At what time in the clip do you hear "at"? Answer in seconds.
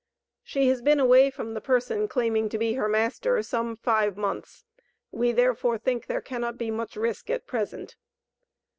7.29-7.45